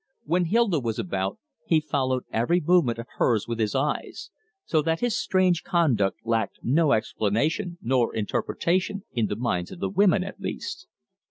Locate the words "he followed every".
1.67-2.59